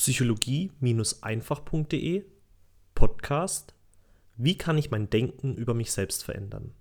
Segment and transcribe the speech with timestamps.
[0.00, 2.24] psychologie-einfach.de
[2.94, 3.74] Podcast
[4.36, 6.72] Wie kann ich mein Denken über mich selbst verändern?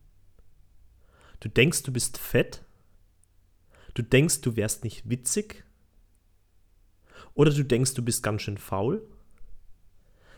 [1.42, 2.64] Du denkst, du bist fett?
[3.94, 5.66] Du denkst, du wärst nicht witzig?
[7.34, 9.06] Oder du denkst, du bist ganz schön faul?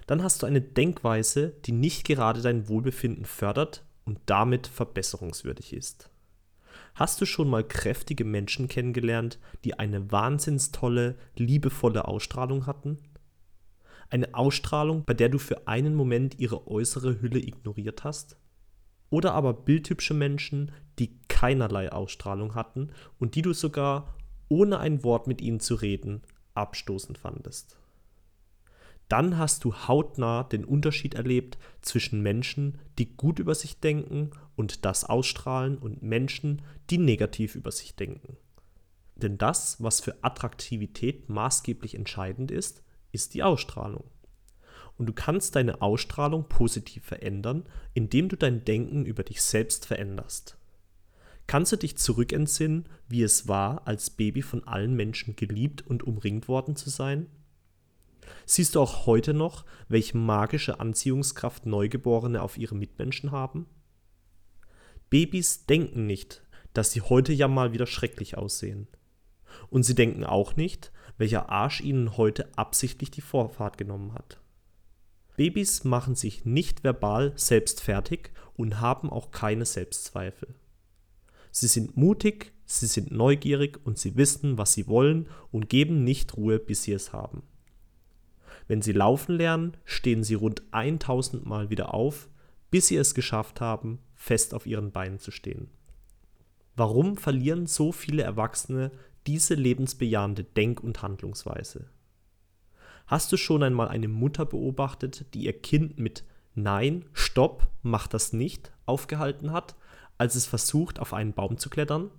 [0.07, 6.09] Dann hast du eine Denkweise, die nicht gerade dein Wohlbefinden fördert und damit verbesserungswürdig ist.
[6.93, 12.97] Hast du schon mal kräftige Menschen kennengelernt, die eine wahnsinnstolle, liebevolle Ausstrahlung hatten?
[14.09, 18.37] Eine Ausstrahlung, bei der du für einen Moment ihre äußere Hülle ignoriert hast?
[19.09, 22.89] Oder aber bildhübsche Menschen, die keinerlei Ausstrahlung hatten
[23.19, 24.15] und die du sogar,
[24.49, 26.21] ohne ein Wort mit ihnen zu reden,
[26.55, 27.77] abstoßend fandest?
[29.11, 34.85] Dann hast du hautnah den Unterschied erlebt zwischen Menschen, die gut über sich denken und
[34.85, 38.37] das ausstrahlen und Menschen, die negativ über sich denken.
[39.15, 44.05] Denn das, was für Attraktivität maßgeblich entscheidend ist, ist die Ausstrahlung.
[44.97, 50.57] Und du kannst deine Ausstrahlung positiv verändern, indem du dein Denken über dich selbst veränderst.
[51.47, 56.47] Kannst du dich zurückentsinnen, wie es war, als Baby von allen Menschen geliebt und umringt
[56.47, 57.27] worden zu sein?
[58.45, 63.65] Siehst du auch heute noch, welche magische Anziehungskraft Neugeborene auf ihre Mitmenschen haben?
[65.09, 66.41] Babys denken nicht,
[66.73, 68.87] dass sie heute ja mal wieder schrecklich aussehen.
[69.69, 74.39] Und sie denken auch nicht, welcher Arsch ihnen heute absichtlich die Vorfahrt genommen hat.
[75.35, 80.55] Babys machen sich nicht verbal selbst fertig und haben auch keine Selbstzweifel.
[81.51, 86.37] Sie sind mutig, sie sind neugierig und sie wissen, was sie wollen und geben nicht
[86.37, 87.43] Ruhe, bis sie es haben.
[88.71, 92.29] Wenn sie laufen lernen, stehen sie rund 1000 Mal wieder auf,
[92.69, 95.69] bis sie es geschafft haben, fest auf ihren Beinen zu stehen.
[96.77, 98.91] Warum verlieren so viele Erwachsene
[99.27, 101.89] diese lebensbejahende Denk- und Handlungsweise?
[103.07, 106.23] Hast du schon einmal eine Mutter beobachtet, die ihr Kind mit
[106.55, 109.75] Nein, Stopp, mach das nicht aufgehalten hat,
[110.17, 112.09] als es versucht, auf einen Baum zu klettern?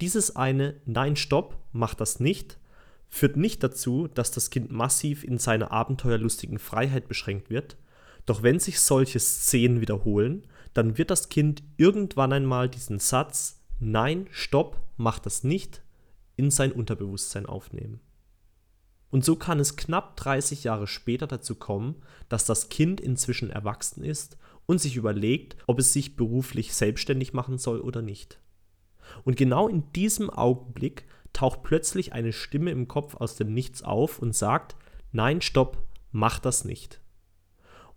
[0.00, 2.58] Dieses eine Nein, Stopp, mach das nicht
[3.08, 7.76] führt nicht dazu, dass das Kind massiv in seiner abenteuerlustigen Freiheit beschränkt wird,
[8.26, 14.26] doch wenn sich solche Szenen wiederholen, dann wird das Kind irgendwann einmal diesen Satz Nein,
[14.30, 15.82] stopp, mach das nicht
[16.36, 18.00] in sein Unterbewusstsein aufnehmen.
[19.10, 21.96] Und so kann es knapp 30 Jahre später dazu kommen,
[22.28, 24.36] dass das Kind inzwischen erwachsen ist
[24.66, 28.40] und sich überlegt, ob es sich beruflich selbstständig machen soll oder nicht.
[29.24, 34.18] Und genau in diesem Augenblick taucht plötzlich eine Stimme im Kopf aus dem Nichts auf
[34.18, 34.74] und sagt,
[35.12, 37.02] nein, stopp, mach das nicht.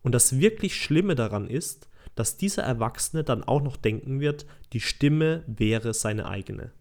[0.01, 4.81] Und das wirklich Schlimme daran ist, dass dieser Erwachsene dann auch noch denken wird, die
[4.81, 6.73] Stimme wäre seine eigene.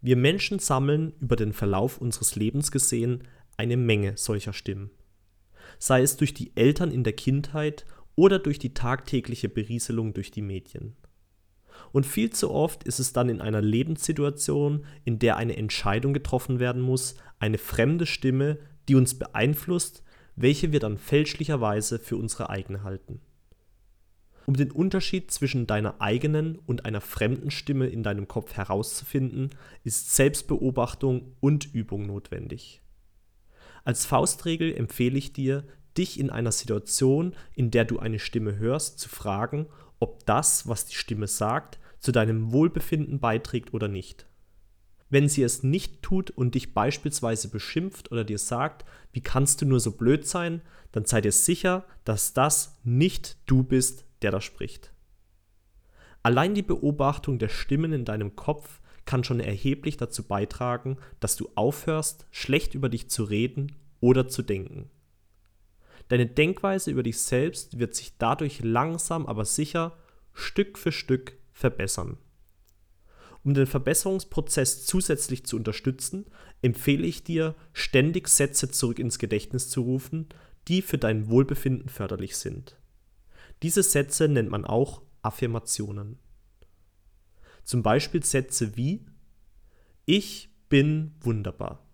[0.00, 3.24] Wir Menschen sammeln über den Verlauf unseres Lebens gesehen
[3.58, 4.90] eine Menge solcher Stimmen.
[5.78, 7.84] Sei es durch die Eltern in der Kindheit
[8.16, 10.96] oder durch die tagtägliche Berieselung durch die Medien.
[11.92, 16.60] Und viel zu oft ist es dann in einer Lebenssituation, in der eine Entscheidung getroffen
[16.60, 18.58] werden muss, eine fremde Stimme,
[18.88, 20.02] die uns beeinflusst,
[20.36, 23.20] welche wir dann fälschlicherweise für unsere eigene halten.
[24.46, 29.50] Um den Unterschied zwischen deiner eigenen und einer fremden Stimme in deinem Kopf herauszufinden,
[29.84, 32.80] ist Selbstbeobachtung und Übung notwendig.
[33.84, 35.64] Als Faustregel empfehle ich dir,
[35.96, 39.66] dich in einer Situation, in der du eine Stimme hörst, zu fragen,
[40.00, 44.26] ob das, was die Stimme sagt, zu deinem Wohlbefinden beiträgt oder nicht.
[45.10, 49.66] Wenn sie es nicht tut und dich beispielsweise beschimpft oder dir sagt, wie kannst du
[49.66, 50.62] nur so blöd sein,
[50.92, 54.92] dann sei dir sicher, dass das nicht du bist, der da spricht.
[56.22, 61.48] Allein die Beobachtung der Stimmen in deinem Kopf kann schon erheblich dazu beitragen, dass du
[61.54, 64.90] aufhörst, schlecht über dich zu reden oder zu denken.
[66.10, 69.96] Deine Denkweise über dich selbst wird sich dadurch langsam aber sicher
[70.32, 72.18] Stück für Stück verbessern.
[73.44, 76.26] Um den Verbesserungsprozess zusätzlich zu unterstützen,
[76.62, 80.28] empfehle ich dir, ständig Sätze zurück ins Gedächtnis zu rufen,
[80.66, 82.76] die für dein Wohlbefinden förderlich sind.
[83.62, 86.18] Diese Sätze nennt man auch Affirmationen.
[87.62, 89.06] Zum Beispiel Sätze wie
[90.06, 91.86] Ich bin wunderbar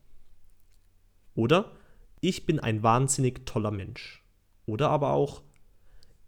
[1.34, 1.76] oder
[2.20, 4.24] ich bin ein wahnsinnig toller Mensch.
[4.66, 5.42] Oder aber auch,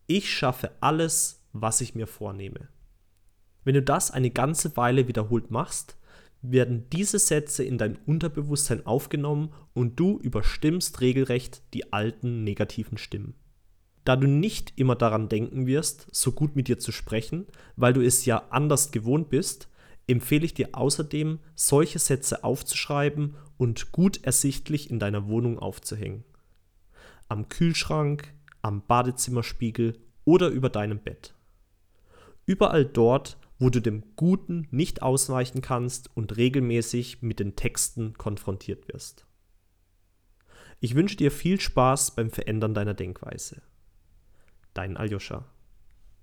[0.06, 2.68] ich schaffe alles, was ich mir vornehme.
[3.64, 5.98] Wenn du das eine ganze Weile wiederholt machst,
[6.40, 13.34] werden diese Sätze in dein Unterbewusstsein aufgenommen und du überstimmst regelrecht die alten negativen Stimmen.
[14.04, 17.46] Da du nicht immer daran denken wirst, so gut mit dir zu sprechen,
[17.76, 19.68] weil du es ja anders gewohnt bist,
[20.08, 26.24] empfehle ich dir außerdem, solche Sätze aufzuschreiben und gut ersichtlich in deiner Wohnung aufzuhängen.
[27.28, 28.32] Am Kühlschrank,
[28.62, 31.34] am Badezimmerspiegel oder über deinem Bett.
[32.46, 38.88] Überall dort, wo du dem Guten nicht ausweichen kannst und regelmäßig mit den Texten konfrontiert
[38.88, 39.26] wirst.
[40.80, 43.62] Ich wünsche dir viel Spaß beim Verändern deiner Denkweise.
[44.74, 45.44] Dein Aljoscha.